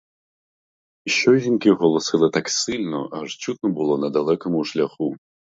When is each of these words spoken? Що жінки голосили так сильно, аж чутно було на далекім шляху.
Що 1.05 1.35
жінки 1.37 1.71
голосили 1.71 2.29
так 2.29 2.49
сильно, 2.49 3.09
аж 3.11 3.37
чутно 3.37 3.69
було 3.69 3.97
на 3.97 4.09
далекім 4.09 4.65
шляху. 4.65 5.17